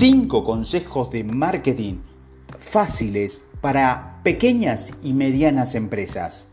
5 0.00 0.44
consejos 0.44 1.10
de 1.10 1.24
marketing 1.24 1.96
fáciles 2.56 3.44
para 3.60 4.22
pequeñas 4.24 4.94
y 5.02 5.12
medianas 5.12 5.74
empresas. 5.74 6.48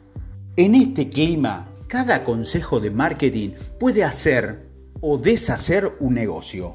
En 0.58 0.76
este 0.76 1.08
clima, 1.08 1.70
cada 1.88 2.26
consejo 2.26 2.82
de 2.82 2.92
marketing 2.92 3.52
puede 3.80 4.04
hacer 4.04 4.68
o 5.00 5.18
deshacer 5.18 5.96
un 6.02 6.16
negocio. 6.16 6.74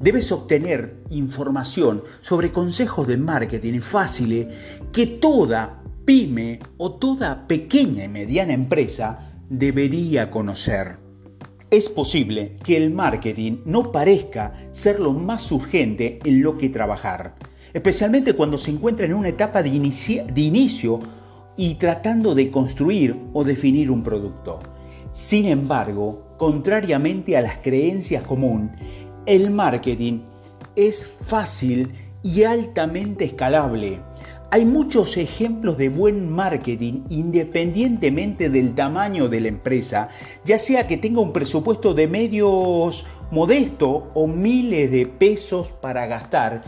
Debes 0.00 0.30
obtener 0.32 0.98
información 1.08 2.04
sobre 2.20 2.52
consejos 2.52 3.06
de 3.06 3.16
marketing 3.16 3.80
fáciles 3.80 4.48
que 4.92 5.06
toda 5.06 5.82
pyme 6.04 6.60
o 6.76 6.92
toda 6.92 7.48
pequeña 7.48 8.04
y 8.04 8.08
mediana 8.08 8.52
empresa 8.52 9.32
debería 9.48 10.30
conocer. 10.30 11.01
Es 11.72 11.88
posible 11.88 12.58
que 12.62 12.76
el 12.76 12.90
marketing 12.90 13.62
no 13.64 13.92
parezca 13.92 14.52
ser 14.72 15.00
lo 15.00 15.14
más 15.14 15.50
urgente 15.50 16.18
en 16.22 16.42
lo 16.42 16.58
que 16.58 16.68
trabajar, 16.68 17.34
especialmente 17.72 18.34
cuando 18.34 18.58
se 18.58 18.72
encuentra 18.72 19.06
en 19.06 19.14
una 19.14 19.30
etapa 19.30 19.62
de, 19.62 19.70
inicio 19.70 21.00
y 21.56 21.76
tratando 21.76 22.34
de 22.34 22.50
construir 22.50 23.18
o 23.32 23.42
definir 23.42 23.90
un 23.90 24.02
producto. 24.02 24.60
Sin 25.12 25.46
embargo, 25.46 26.36
contrariamente 26.36 27.38
a 27.38 27.40
las 27.40 27.56
creencias 27.56 28.22
comunes, 28.22 28.72
el 29.24 29.50
marketing 29.50 30.24
es 30.76 31.06
fácil 31.06 31.90
y 32.22 32.42
altamente 32.42 33.24
escalable 33.24 33.98
hay 34.52 34.66
muchos 34.66 35.16
ejemplos 35.16 35.78
de 35.78 35.88
buen 35.88 36.30
marketing 36.30 37.04
independientemente 37.08 38.50
del 38.50 38.74
tamaño 38.74 39.26
de 39.30 39.40
la 39.40 39.48
empresa, 39.48 40.10
ya 40.44 40.58
sea 40.58 40.86
que 40.86 40.98
tenga 40.98 41.22
un 41.22 41.32
presupuesto 41.32 41.94
de 41.94 42.06
medios 42.06 43.06
modesto 43.30 44.10
o 44.12 44.26
miles 44.26 44.90
de 44.90 45.06
pesos 45.06 45.72
para 45.72 46.06
gastar. 46.06 46.64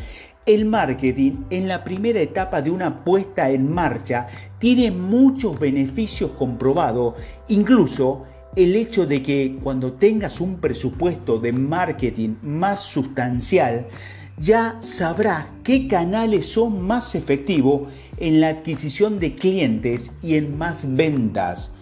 El 0.46 0.64
marketing 0.64 1.44
en 1.50 1.68
la 1.68 1.84
primera 1.84 2.22
etapa 2.22 2.62
de 2.62 2.70
una 2.70 3.04
puesta 3.04 3.50
en 3.50 3.70
marcha 3.70 4.28
tiene 4.58 4.90
muchos 4.90 5.60
beneficios 5.60 6.30
comprobados, 6.38 7.16
incluso 7.48 8.24
el 8.56 8.76
hecho 8.76 9.06
de 9.06 9.22
que 9.22 9.58
cuando 9.62 9.92
tengas 9.92 10.40
un 10.40 10.56
presupuesto 10.58 11.38
de 11.38 11.52
marketing 11.52 12.36
más 12.40 12.80
sustancial, 12.80 13.88
ya 14.36 14.76
sabrás 14.80 15.46
qué 15.62 15.86
canales 15.88 16.46
son 16.46 16.82
más 16.82 17.14
efectivos 17.14 17.92
en 18.18 18.40
la 18.40 18.48
adquisición 18.48 19.18
de 19.20 19.34
clientes 19.34 20.12
y 20.22 20.34
en 20.34 20.56
más 20.58 20.94
ventas. 20.96 21.72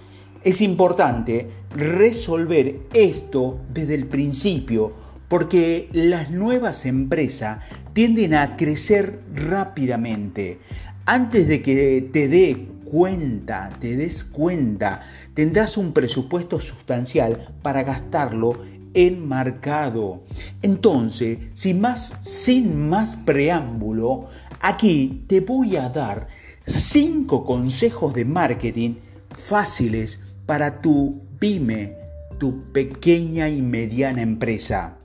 Es 0.45 0.61
importante 0.61 1.49
resolver 1.71 2.81
esto 2.93 3.61
desde 3.73 3.95
el 3.95 4.07
principio 4.07 4.93
porque 5.29 5.89
las 5.93 6.31
nuevas 6.31 6.85
empresas 6.85 7.61
tienden 7.95 8.35
a 8.35 8.57
crecer 8.57 9.21
rápidamente. 9.35 10.59
Antes 11.07 11.49
de 11.49 11.63
que 11.63 12.09
te 12.13 12.29
dé 12.29 12.69
cuenta, 12.85 13.71
te 13.81 13.97
des 13.97 14.25
cuenta, 14.25 15.01
tendrás 15.33 15.79
un 15.79 15.95
presupuesto 15.95 16.61
sustancial 16.61 17.49
para 17.63 17.83
gastarlo 17.83 18.59
enmarcado. 18.95 20.23
Entonces, 20.63 21.39
sin 21.53 21.81
más, 21.81 22.17
sin 22.21 22.89
más 22.89 23.17
preámbulo, 23.17 24.27
aquí 24.61 25.25
te 25.27 25.41
voy 25.41 25.77
a 25.77 25.89
dar 25.89 26.29
cinco 26.67 27.45
consejos 27.45 28.15
de 28.15 28.25
marketing 28.25 28.95
fáciles 29.31 30.21
para 30.47 30.81
tu 30.81 31.23
pyme, 31.39 31.97
tu 32.39 32.73
pequeña 32.73 33.49
y 33.49 33.63
mediana 33.63 34.23
empresa. 34.23 34.99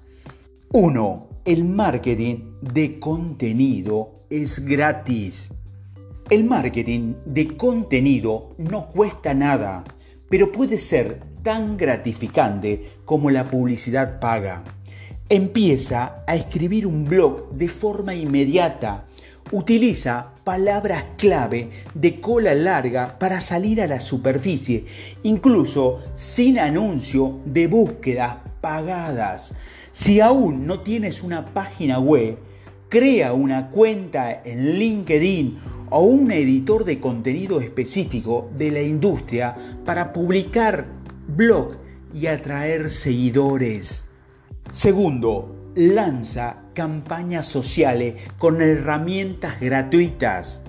1. 0.73 1.29
El 1.45 1.63
marketing 1.63 2.57
de 2.61 2.99
contenido 2.99 4.25
es 4.29 4.65
gratis. 4.65 5.53
El 6.29 6.43
marketing 6.43 7.13
de 7.25 7.55
contenido 7.55 8.53
no 8.57 8.87
cuesta 8.87 9.33
nada, 9.33 9.85
pero 10.29 10.51
puede 10.51 10.77
ser 10.77 11.21
tan 11.43 11.77
gratificante 11.77 12.96
como 13.07 13.31
la 13.31 13.45
publicidad 13.45 14.19
paga. 14.19 14.65
Empieza 15.29 16.23
a 16.27 16.35
escribir 16.35 16.85
un 16.85 17.05
blog 17.05 17.53
de 17.53 17.69
forma 17.69 18.13
inmediata. 18.13 19.05
Utiliza 19.51 20.33
palabras 20.43 21.05
clave 21.17 21.69
de 21.93 22.19
cola 22.19 22.53
larga 22.53 23.17
para 23.17 23.39
salir 23.39 23.81
a 23.81 23.87
la 23.87 24.01
superficie, 24.01 24.83
incluso 25.23 26.03
sin 26.15 26.59
anuncio 26.59 27.39
de 27.45 27.67
búsquedas 27.67 28.39
pagadas. 28.59 29.55
Si 29.93 30.19
aún 30.19 30.67
no 30.67 30.81
tienes 30.81 31.23
una 31.23 31.53
página 31.53 31.99
web, 31.99 32.37
crea 32.89 33.31
una 33.31 33.69
cuenta 33.69 34.41
en 34.43 34.77
LinkedIn 34.77 35.59
o 35.91 36.01
un 36.01 36.29
editor 36.31 36.83
de 36.83 36.99
contenido 36.99 37.61
específico 37.61 38.49
de 38.57 38.69
la 38.69 38.81
industria 38.81 39.55
para 39.85 40.11
publicar 40.11 40.87
blog 41.29 41.86
y 42.13 42.27
atraer 42.27 42.89
seguidores. 42.89 44.07
Segundo, 44.69 45.71
lanza 45.75 46.63
campañas 46.73 47.47
sociales 47.47 48.15
con 48.37 48.61
herramientas 48.61 49.59
gratuitas. 49.59 50.63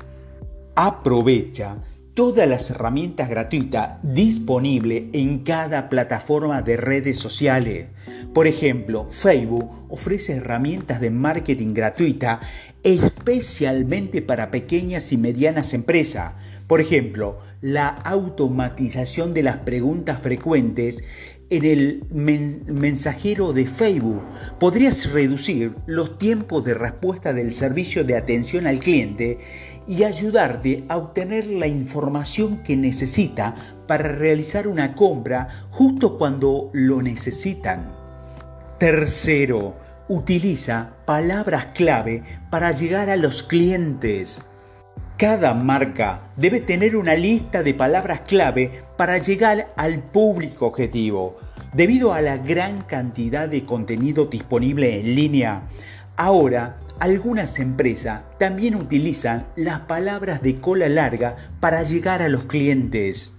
Aprovecha 0.75 1.83
todas 2.15 2.49
las 2.49 2.71
herramientas 2.71 3.29
gratuitas 3.29 3.95
disponibles 4.03 5.05
en 5.13 5.45
cada 5.45 5.89
plataforma 5.89 6.63
de 6.63 6.77
redes 6.77 7.19
sociales. 7.19 7.89
Por 8.35 8.47
ejemplo, 8.47 9.07
Facebook 9.11 9.71
ofrece 9.89 10.35
herramientas 10.35 11.01
de 11.01 11.11
marketing 11.11 11.75
gratuita 11.75 12.41
especialmente 12.83 14.23
para 14.23 14.51
pequeñas 14.51 15.13
y 15.13 15.17
medianas 15.17 15.75
empresas. 15.75 16.35
Por 16.69 16.83
ejemplo, 16.83 17.39
la 17.63 17.89
automatización 17.89 19.35
de 19.35 19.43
las 19.43 19.57
preguntas 19.59 20.21
frecuentes 20.21 21.03
en 21.51 21.65
el 21.65 22.05
mensajero 22.11 23.55
de 23.55 23.67
Facebook. 23.67 24.23
Podrías 24.61 25.11
reducir 25.11 25.75
los 25.87 26.19
tiempos 26.19 26.65
de 26.65 26.75
respuesta 26.75 27.33
del 27.33 27.55
servicio 27.55 28.05
de 28.05 28.17
atención 28.17 28.67
al 28.67 28.81
cliente 28.81 29.39
y 29.87 30.05
ayudarte 30.05 30.85
a 30.89 30.99
obtener 30.99 31.47
la 31.47 31.67
información 31.67 32.63
que 32.63 32.77
necesita 32.77 33.55
para 33.87 34.13
realizar 34.13 34.69
una 34.69 34.95
compra 34.95 35.67
justo 35.71 36.19
cuando 36.19 36.69
lo 36.75 37.01
necesitan. 37.01 37.91
Tercero, 38.79 39.75
utiliza 40.09 40.97
palabras 41.07 41.69
clave 41.75 42.23
para 42.51 42.73
llegar 42.73 43.09
a 43.09 43.17
los 43.17 43.43
clientes. 43.43 44.43
Cada 45.19 45.53
marca 45.53 46.31
debe 46.37 46.61
tener 46.61 46.95
una 46.95 47.17
lista 47.17 47.65
de 47.65 47.75
palabras 47.75 48.21
clave 48.21 48.85
para 48.97 49.19
llegar 49.19 49.73
al 49.77 49.99
público 49.99 50.67
objetivo. 50.67 51.39
Debido 51.73 52.13
a 52.13 52.23
la 52.23 52.37
gran 52.37 52.83
cantidad 52.83 53.49
de 53.49 53.65
contenido 53.65 54.27
disponible 54.27 55.01
en 55.01 55.17
línea, 55.17 55.63
ahora 56.17 56.77
algunas 57.01 57.59
empresas 57.59 58.23
también 58.39 58.77
utilizan 58.77 59.49
las 59.57 59.81
palabras 59.81 60.41
de 60.41 60.61
cola 60.61 60.89
larga 60.89 61.35
para 61.59 61.83
llegar 61.83 62.23
a 62.23 62.29
los 62.29 62.45
clientes. 62.45 63.33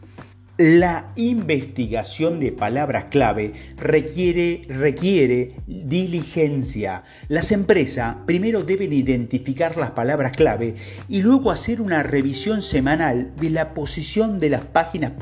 La 0.59 1.13
investigación 1.15 2.41
de 2.41 2.51
palabras 2.51 3.05
clave 3.05 3.53
requiere, 3.77 4.63
requiere, 4.67 5.53
diligencia. 5.67 7.05
Las 7.29 7.53
empresas 7.53 8.17
primero 8.25 8.63
deben 8.63 8.91
identificar 8.91 9.77
las 9.77 9.91
palabras 9.91 10.33
clave 10.33 10.75
y 11.07 11.21
luego 11.21 11.51
hacer 11.51 11.79
una 11.79 12.03
revisión 12.03 12.61
semanal 12.61 13.33
de 13.37 13.51
la 13.51 13.73
posición 13.73 14.37
de 14.37 14.49
las 14.49 14.65
páginas, 14.65 15.13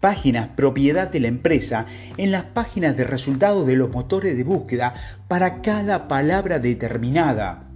páginas 0.00 0.48
propiedad 0.48 1.10
de 1.10 1.20
la 1.20 1.28
empresa 1.28 1.86
en 2.18 2.30
las 2.30 2.44
páginas 2.44 2.94
de 2.94 3.04
resultados 3.04 3.66
de 3.66 3.76
los 3.76 3.90
motores 3.90 4.36
de 4.36 4.44
búsqueda 4.44 4.92
para 5.28 5.62
cada 5.62 6.08
palabra 6.08 6.58
determinada. 6.58 7.70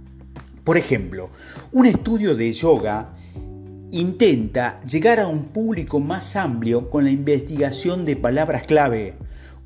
Por 0.63 0.77
ejemplo, 0.77 1.31
un 1.71 1.87
estudio 1.87 2.35
de 2.35 2.53
yoga 2.53 3.16
intenta 3.91 4.81
llegar 4.81 5.19
a 5.19 5.27
un 5.27 5.45
público 5.45 5.99
más 5.99 6.35
amplio 6.35 6.89
con 6.89 7.05
la 7.05 7.11
investigación 7.11 8.05
de 8.05 8.15
palabras 8.15 8.67
clave. 8.67 9.13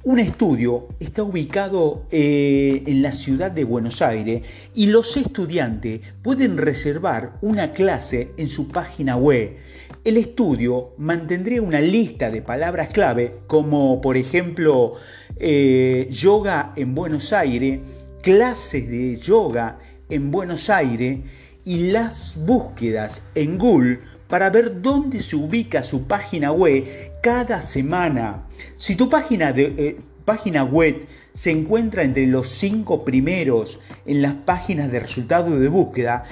Un 0.04 0.20
estudio 0.20 0.88
está 1.00 1.24
ubicado 1.24 2.08
eh, 2.12 2.84
en 2.88 3.02
la 3.02 3.12
ciudad 3.12 3.52
de 3.52 3.64
Buenos 3.64 4.02
Aires 4.02 4.42
y 4.74 4.88
los 4.88 5.16
estudiantes 5.16 6.02
pueden 6.24 6.58
reservar 6.58 7.38
una 7.42 7.74
clase 7.74 8.32
en 8.38 8.48
su 8.48 8.68
página 8.68 9.16
web. 9.16 9.58
El 10.04 10.18
estudio 10.18 10.94
mantendría 10.98 11.62
una 11.62 11.82
lista 11.82 12.32
de 12.32 12.42
palabras 12.42 12.90
clave 12.90 13.42
como 13.46 14.02
por 14.02 14.18
ejemplo 14.18 14.94
eh, 15.38 16.08
yoga 16.10 16.74
en 16.76 16.96
Buenos 16.96 17.32
Aires, 17.32 17.80
clases 18.24 18.90
de 18.90 19.18
yoga 19.18 19.78
en 20.10 20.32
Buenos 20.32 20.70
Aires 20.72 21.20
y 21.64 21.92
las 21.92 22.36
búsquedas 22.38 23.24
en 23.36 23.58
Google 23.58 24.00
para 24.32 24.50
ver 24.50 24.82
dónde 24.82 25.20
se 25.20 25.36
ubica 25.36 25.84
su 25.84 26.08
página 26.08 26.54
web 26.54 26.86
cada 27.22 27.62
semana. 27.62 28.48
Si 28.78 28.96
tu 28.96 29.10
página, 29.10 29.52
de, 29.52 29.76
eh, 29.78 29.98
página 30.24 30.64
web 30.64 31.06
se 31.34 31.52
encuentra 31.52 32.04
entre 32.04 32.26
los 32.28 32.48
cinco 32.48 33.04
primeros 33.04 33.80
en 34.06 34.22
las 34.22 34.34
páginas 34.34 34.90
de 34.90 35.02
resultados 35.02 35.60
de 35.60 35.68
búsqueda, 35.68 36.24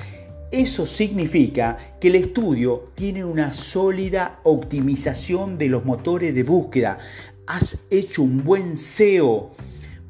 eso 0.50 0.86
significa 0.86 1.78
que 2.00 2.08
el 2.08 2.16
estudio 2.16 2.86
tiene 2.96 3.26
una 3.26 3.52
sólida 3.52 4.40
optimización 4.44 5.58
de 5.58 5.68
los 5.68 5.84
motores 5.84 6.34
de 6.34 6.44
búsqueda. 6.44 7.00
Has 7.48 7.84
hecho 7.92 8.24
un 8.24 8.46
buen 8.46 8.78
SEO, 8.78 9.52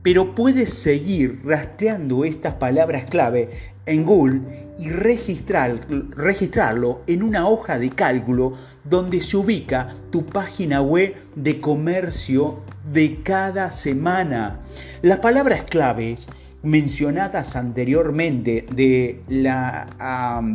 pero 0.03 0.35
puedes 0.35 0.69
seguir 0.69 1.41
rastreando 1.43 2.23
estas 2.23 2.53
palabras 2.53 3.05
clave 3.05 3.49
en 3.87 4.05
Google 4.05 4.68
y 4.79 4.89
registrar, 4.89 5.81
registrarlo 6.15 7.01
en 7.05 7.21
una 7.21 7.47
hoja 7.49 7.77
de 7.77 7.89
cálculo 7.89 8.53
donde 8.85 9.21
se 9.21 9.35
ubica 9.35 9.93
tu 10.09 10.25
página 10.25 10.81
web 10.81 11.15
de 11.35 11.59
comercio 11.59 12.61
de 12.91 13.21
cada 13.21 13.73
semana. 13.73 14.61
Las 15.01 15.19
palabras 15.19 15.63
claves 15.63 16.27
mencionadas 16.63 17.55
anteriormente 17.55 18.65
de, 18.73 19.21
la, 19.27 19.87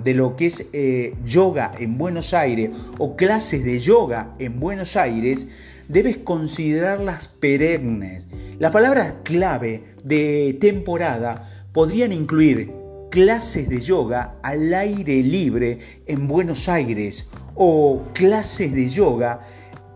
de 0.02 0.14
lo 0.14 0.36
que 0.36 0.46
es 0.46 0.68
eh, 0.72 1.14
yoga 1.24 1.72
en 1.78 1.98
Buenos 1.98 2.32
Aires 2.32 2.70
o 2.98 3.16
clases 3.16 3.62
de 3.62 3.78
yoga 3.78 4.34
en 4.38 4.58
Buenos 4.58 4.96
Aires, 4.96 5.48
debes 5.88 6.16
considerarlas 6.16 7.28
perennes. 7.28 8.26
Las 8.58 8.70
palabras 8.70 9.14
clave 9.22 9.84
de 10.02 10.56
temporada 10.60 11.66
podrían 11.72 12.12
incluir 12.12 12.83
clases 13.14 13.68
de 13.68 13.80
yoga 13.80 14.34
al 14.42 14.74
aire 14.74 15.22
libre 15.22 15.78
en 16.06 16.26
Buenos 16.26 16.68
Aires 16.68 17.28
o 17.54 18.02
clases 18.12 18.74
de 18.74 18.88
yoga 18.88 19.40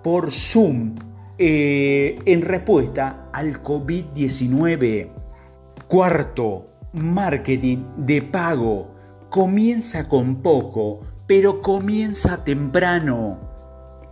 por 0.05 0.31
Zoom 0.31 0.95
eh, 1.37 2.17
en 2.27 2.43
respuesta 2.43 3.29
al 3.33 3.61
COVID-19. 3.65 5.11
Cuarto, 5.89 6.69
marketing 6.93 7.79
de 7.97 8.23
pago. 8.23 8.95
Comienza 9.31 10.09
con 10.09 10.37
poco, 10.41 11.01
pero 11.27 11.61
comienza 11.61 12.45
temprano. 12.45 13.41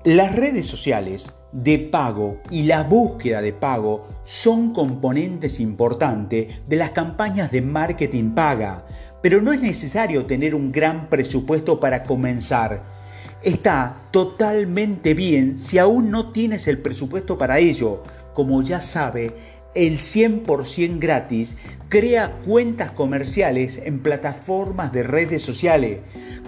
Las 0.02 0.34
redes 0.34 0.66
sociales 0.66 1.32
de 1.62 1.78
pago 1.78 2.40
y 2.50 2.64
la 2.64 2.84
búsqueda 2.84 3.40
de 3.40 3.52
pago 3.52 4.08
son 4.24 4.72
componentes 4.72 5.58
importantes 5.60 6.48
de 6.68 6.76
las 6.76 6.90
campañas 6.90 7.50
de 7.50 7.62
marketing 7.62 8.30
paga, 8.30 8.86
pero 9.22 9.40
no 9.40 9.52
es 9.52 9.60
necesario 9.60 10.26
tener 10.26 10.54
un 10.54 10.70
gran 10.70 11.08
presupuesto 11.08 11.80
para 11.80 12.04
comenzar 12.04 12.96
está 13.46 13.96
totalmente 14.10 15.14
bien 15.14 15.56
si 15.56 15.78
aún 15.78 16.10
no 16.10 16.32
tienes 16.32 16.66
el 16.66 16.78
presupuesto 16.78 17.38
para 17.38 17.58
ello. 17.58 18.02
Como 18.34 18.60
ya 18.62 18.80
sabe, 18.80 19.34
el 19.76 19.98
100% 19.98 20.98
gratis 20.98 21.56
crea 21.88 22.32
cuentas 22.44 22.90
comerciales 22.90 23.80
en 23.84 24.00
plataformas 24.00 24.92
de 24.92 25.02
redes 25.02 25.42
sociales. 25.42 26.00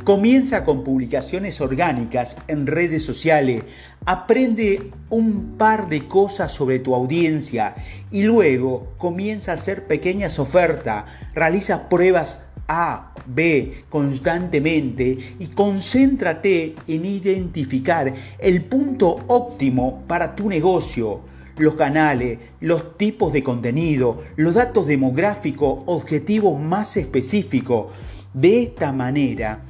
Comienza 0.02 0.64
con 0.64 0.82
publicaciones 0.84 1.60
orgánicas 1.60 2.38
en 2.48 2.66
redes 2.66 3.04
sociales. 3.04 3.62
Aprende 4.06 4.90
un 5.10 5.56
par 5.58 5.88
de 5.88 6.08
cosas 6.08 6.52
sobre 6.52 6.78
tu 6.78 6.94
audiencia 6.94 7.74
y 8.10 8.22
luego 8.22 8.94
comienza 8.96 9.52
a 9.52 9.56
hacer 9.56 9.86
pequeñas 9.86 10.38
ofertas. 10.38 11.04
Realiza 11.34 11.88
pruebas 11.88 12.42
a, 12.68 13.12
B 13.26 13.84
constantemente 13.88 15.18
y 15.38 15.46
concéntrate 15.48 16.74
en 16.86 17.04
identificar 17.04 18.12
el 18.38 18.64
punto 18.64 19.20
óptimo 19.26 20.04
para 20.06 20.34
tu 20.34 20.48
negocio, 20.48 21.22
los 21.58 21.74
canales, 21.74 22.38
los 22.60 22.96
tipos 22.96 23.32
de 23.32 23.42
contenido, 23.42 24.22
los 24.36 24.54
datos 24.54 24.86
demográficos, 24.86 25.82
objetivos 25.86 26.60
más 26.60 26.96
específicos. 26.96 27.92
De 28.32 28.62
esta 28.62 28.92
manera, 28.92 29.62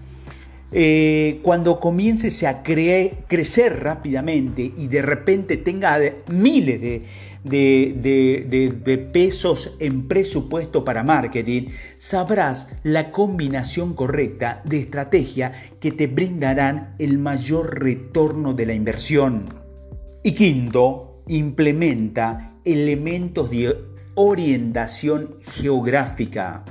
eh, 0.70 1.40
cuando 1.42 1.80
comiences 1.80 2.42
a 2.44 2.62
crecer 2.62 3.82
rápidamente 3.82 4.70
y 4.76 4.88
de 4.88 5.00
repente 5.00 5.56
tenga 5.56 5.98
miles 6.26 6.80
de, 6.80 7.06
de, 7.42 8.98
pesos 9.10 9.76
en 9.78 10.06
presupuesto 10.06 10.84
para 10.84 11.02
marketing, 11.02 11.68
sabrás 11.96 12.76
la 12.82 13.10
combinación 13.10 13.94
correcta 13.94 14.60
de 14.66 14.80
estrategia 14.80 15.52
que 15.80 15.92
te 15.92 16.06
brindarán 16.06 16.94
el 16.98 17.18
mayor 17.18 17.80
retorno 17.80 18.52
de 18.52 18.66
la 18.66 18.74
inversión. 18.74 19.46
Y 20.22 20.32
quinto, 20.32 21.07
implementa 21.28 22.54
elementos 22.64 23.50
de 23.50 23.76
orientación 24.14 25.36
geográfica. 25.52 26.64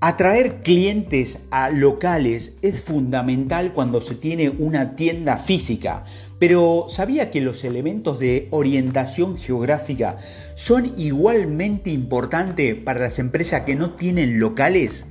Atraer 0.00 0.62
clientes 0.62 1.40
a 1.50 1.70
locales 1.70 2.56
es 2.62 2.80
fundamental 2.80 3.72
cuando 3.72 4.00
se 4.00 4.14
tiene 4.14 4.48
una 4.48 4.94
tienda 4.94 5.38
física, 5.38 6.04
pero 6.38 6.84
¿sabía 6.88 7.32
que 7.32 7.40
los 7.40 7.64
elementos 7.64 8.20
de 8.20 8.46
orientación 8.52 9.36
geográfica 9.36 10.18
son 10.54 10.92
igualmente 10.96 11.90
importantes 11.90 12.76
para 12.76 13.00
las 13.00 13.18
empresas 13.18 13.62
que 13.62 13.74
no 13.74 13.94
tienen 13.94 14.38
locales? 14.38 15.08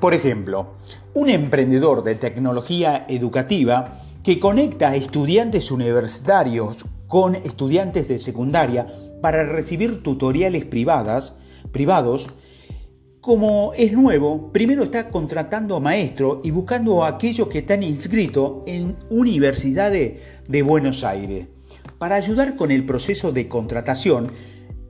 Por 0.00 0.14
ejemplo, 0.14 0.76
un 1.12 1.28
emprendedor 1.28 2.02
de 2.02 2.14
tecnología 2.14 3.04
educativa 3.08 3.98
que 4.22 4.40
conecta 4.40 4.90
a 4.90 4.96
estudiantes 4.96 5.70
universitarios 5.70 6.86
con 7.08 7.36
estudiantes 7.36 8.08
de 8.08 8.18
secundaria 8.18 8.86
para 9.20 9.44
recibir 9.44 10.02
tutoriales 10.02 10.64
privadas, 10.64 11.36
privados 11.72 12.30
como 13.26 13.72
es 13.76 13.92
nuevo, 13.92 14.52
primero 14.52 14.84
está 14.84 15.08
contratando 15.08 15.74
a 15.74 15.80
maestros 15.80 16.38
y 16.44 16.52
buscando 16.52 17.02
a 17.02 17.08
aquellos 17.08 17.48
que 17.48 17.58
están 17.58 17.82
inscritos 17.82 18.62
en 18.66 18.94
universidades 19.10 20.20
de 20.46 20.62
Buenos 20.62 21.02
Aires. 21.02 21.48
Para 21.98 22.14
ayudar 22.14 22.54
con 22.54 22.70
el 22.70 22.86
proceso 22.86 23.32
de 23.32 23.48
contratación, 23.48 24.30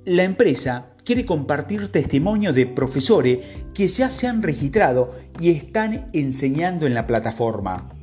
la 0.05 0.25
empresa 0.25 0.91
quiere 1.03 1.25
compartir 1.25 1.91
testimonio 1.91 2.53
de 2.53 2.67
profesores 2.67 3.39
que 3.73 3.89
ya 3.89 4.11
se 4.11 4.27
han 4.27 4.43
registrado 4.43 5.15
y 5.41 5.49
están 5.53 6.11
enseñando 6.13 6.87
en 6.87 6.93
la 6.93 7.07
plataforma. 7.07 7.96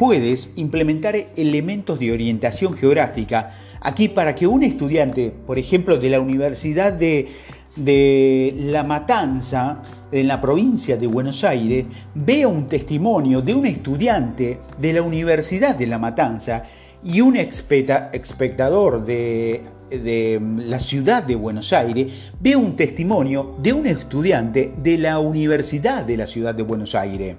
Puedes 0.00 0.52
implementar 0.56 1.14
elementos 1.36 1.98
de 1.98 2.10
orientación 2.10 2.72
geográfica 2.72 3.50
aquí 3.82 4.08
para 4.08 4.34
que 4.34 4.46
un 4.46 4.62
estudiante, 4.62 5.30
por 5.46 5.58
ejemplo, 5.58 5.98
de 5.98 6.08
la 6.08 6.20
Universidad 6.20 6.94
de 6.94 8.54
La 8.56 8.82
Matanza, 8.82 9.82
en 10.10 10.26
la 10.26 10.40
provincia 10.40 10.96
de 10.96 11.06
Buenos 11.06 11.44
Aires, 11.44 11.84
vea 12.14 12.48
un 12.48 12.66
testimonio 12.66 13.42
de 13.42 13.52
un 13.52 13.66
estudiante 13.66 14.60
de 14.78 14.92
la 14.94 15.02
Universidad 15.02 15.76
de 15.76 15.86
La 15.86 15.98
Matanza 15.98 16.64
y 17.04 17.20
un 17.20 17.36
espectador 17.36 19.04
de, 19.04 19.60
de, 19.90 20.40
la 20.66 20.78
ciudad 20.78 21.24
de 21.24 21.34
Buenos 21.34 21.74
Aires 21.74 22.06
ve 22.40 22.56
un 22.56 22.74
testimonio 22.74 23.56
de 23.62 23.74
un 23.74 23.86
estudiante 23.86 24.72
de 24.82 24.96
la 24.96 25.18
Universidad 25.18 26.04
de 26.04 26.16
la 26.16 26.26
ciudad 26.26 26.54
de 26.54 26.62
Buenos 26.62 26.94
Aires. 26.94 27.36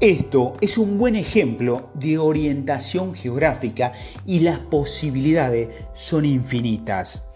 Esto 0.00 0.58
es 0.60 0.76
un 0.76 0.98
buen 0.98 1.16
ejemplo 1.16 1.88
de 1.94 2.18
orientación 2.18 3.14
geográfica 3.14 3.94
y 4.26 4.40
las 4.40 4.58
posibilidades 4.58 5.70
son 5.94 6.26
infinitas. 6.26 7.26